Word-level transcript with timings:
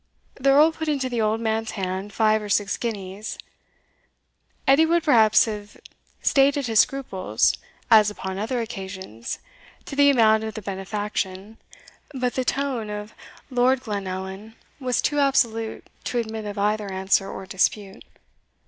The 0.33 0.49
Earl 0.49 0.71
put 0.71 0.87
into 0.87 1.09
the 1.09 1.21
old 1.21 1.41
man's 1.41 1.73
hand 1.77 2.11
five 2.11 2.41
or 2.41 2.49
six 2.49 2.75
guineas. 2.75 3.37
Edie 4.67 4.87
would 4.87 5.03
perhaps 5.03 5.45
have 5.45 5.77
stated 6.23 6.65
his 6.65 6.79
scruples, 6.79 7.53
as 7.91 8.09
upon 8.09 8.39
other 8.39 8.61
occasions, 8.61 9.37
to 9.85 9.95
the 9.95 10.09
amount 10.09 10.43
of 10.43 10.55
the 10.55 10.61
benefaction, 10.63 11.59
but 12.15 12.33
the 12.33 12.43
tone 12.43 12.89
of 12.89 13.13
Lord 13.51 13.81
Glenallan 13.81 14.55
was 14.79 15.03
too 15.03 15.19
absolute 15.19 15.85
to 16.05 16.17
admit 16.17 16.45
of 16.45 16.57
either 16.57 16.91
answer 16.91 17.29
or 17.29 17.45
dispute. 17.45 18.03